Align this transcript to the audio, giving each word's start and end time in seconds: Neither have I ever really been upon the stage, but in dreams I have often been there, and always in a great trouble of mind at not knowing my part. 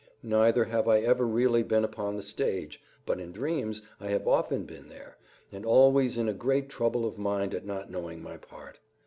Neither 0.23 0.65
have 0.65 0.87
I 0.87 1.01
ever 1.01 1.27
really 1.27 1.61
been 1.61 1.83
upon 1.85 2.15
the 2.15 2.23
stage, 2.23 2.81
but 3.05 3.19
in 3.19 3.31
dreams 3.31 3.83
I 3.99 4.07
have 4.07 4.27
often 4.27 4.63
been 4.63 4.89
there, 4.89 5.17
and 5.51 5.63
always 5.63 6.17
in 6.17 6.27
a 6.27 6.33
great 6.33 6.69
trouble 6.69 7.05
of 7.05 7.19
mind 7.19 7.53
at 7.53 7.67
not 7.67 7.91
knowing 7.91 8.23
my 8.23 8.37
part. 8.37 8.79